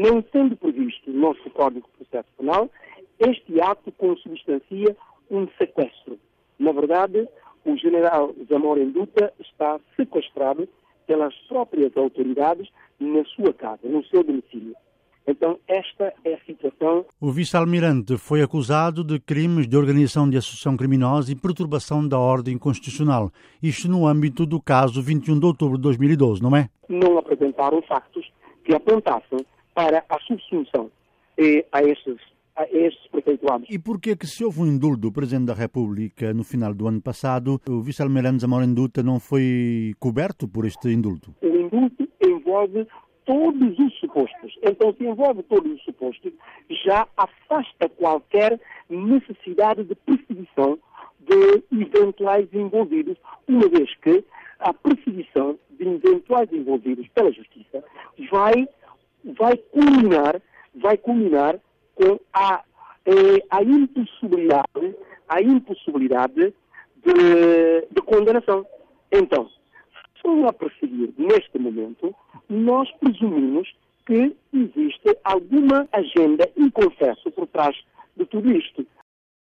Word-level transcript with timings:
Não 0.00 0.24
sendo 0.32 0.56
previsto 0.56 1.10
no 1.10 1.20
nosso 1.20 1.50
Código 1.50 1.86
de 1.86 2.06
Processo 2.06 2.28
Penal, 2.38 2.70
este 3.18 3.60
ato 3.60 3.92
consubstancia 3.92 4.96
um 5.30 5.46
sequestro. 5.58 6.18
Na 6.58 6.72
verdade, 6.72 7.28
o 7.66 7.76
general 7.76 8.34
Zamora 8.48 8.82
Duta 8.86 9.30
está 9.38 9.78
sequestrado 9.96 10.66
pelas 11.06 11.34
próprias 11.46 11.94
autoridades 11.98 12.66
na 12.98 13.22
sua 13.26 13.52
casa, 13.52 13.80
no 13.84 14.02
seu 14.06 14.24
domicílio. 14.24 14.74
Então, 15.26 15.58
esta 15.68 16.14
é 16.24 16.32
a 16.32 16.40
situação. 16.46 17.04
O 17.20 17.30
vice-almirante 17.30 18.16
foi 18.16 18.40
acusado 18.40 19.04
de 19.04 19.20
crimes 19.20 19.68
de 19.68 19.76
organização 19.76 20.30
de 20.30 20.38
associação 20.38 20.78
criminosa 20.78 21.30
e 21.30 21.36
perturbação 21.36 22.08
da 22.08 22.18
ordem 22.18 22.56
constitucional. 22.56 23.30
Isto 23.62 23.86
no 23.86 24.06
âmbito 24.06 24.46
do 24.46 24.62
caso 24.62 25.02
21 25.02 25.38
de 25.38 25.44
outubro 25.44 25.76
de 25.76 25.82
2012, 25.82 26.42
não 26.42 26.56
é? 26.56 26.70
Não 26.88 27.18
apresentaram 27.18 27.82
factos 27.82 28.26
que 28.64 28.74
apontassem 28.74 29.44
para 29.80 30.04
a 30.10 30.20
subsunção 30.20 30.90
eh, 31.38 31.64
a 31.72 31.82
estes 31.82 32.18
a 32.56 32.64
estes 32.64 33.06
prefeituados. 33.10 33.66
E 33.70 33.78
por 33.78 33.98
que 33.98 34.14
se 34.26 34.44
houve 34.44 34.60
um 34.60 34.66
indulto 34.66 34.98
do 34.98 35.12
Presidente 35.12 35.46
da 35.46 35.54
República 35.54 36.34
no 36.34 36.44
final 36.44 36.74
do 36.74 36.86
ano 36.86 37.00
passado, 37.00 37.58
o 37.66 37.80
vice-almirante 37.80 38.42
Zamora 38.42 38.66
Duta 38.66 39.02
não 39.02 39.18
foi 39.18 39.94
coberto 39.98 40.46
por 40.46 40.66
este 40.66 40.88
indulto? 40.90 41.34
O 41.40 41.46
indulto 41.46 42.06
envolve 42.22 42.86
todos 43.24 43.78
os 43.78 43.98
supostos. 43.98 44.58
Então, 44.62 44.92
se 44.92 45.04
envolve 45.04 45.42
todos 45.44 45.72
os 45.72 45.82
supostos, 45.82 46.32
já 46.84 47.08
afasta 47.16 47.88
qualquer 47.88 48.60
necessidade 48.90 49.84
de 49.84 49.94
perseguição 49.94 50.78
de 51.20 51.80
eventuais 51.80 52.48
envolvidos, 52.52 53.16
uma 53.48 53.68
vez 53.68 53.94
que 54.02 54.22
a 54.58 54.74
perseguição 54.74 55.58
de 55.70 55.88
eventuais 55.88 56.52
envolvidos 56.52 57.08
pela 57.14 57.32
Justiça 57.32 57.82
vai, 58.30 58.68
vai 59.24 59.56
culminar, 59.56 60.40
vai 60.74 60.96
culminar 60.96 61.58
com 61.94 62.18
a, 62.32 62.62
eh, 63.06 63.44
a 63.50 63.62
impossibilidade, 63.62 64.96
a 65.28 65.42
impossibilidade 65.42 66.54
de, 67.04 67.86
de 67.90 68.02
condenação. 68.02 68.66
Então, 69.12 69.48
estão 70.14 70.46
a 70.46 70.52
perseguir 70.52 71.12
neste 71.16 71.58
momento, 71.58 72.14
nós 72.48 72.90
presumimos 72.92 73.72
que 74.06 74.36
existe 74.52 75.16
alguma 75.24 75.88
agenda 75.92 76.50
e 76.56 76.70
confesso 76.70 77.30
por 77.30 77.46
trás 77.46 77.76
de 78.16 78.24
tudo 78.26 78.50
isto. 78.52 78.86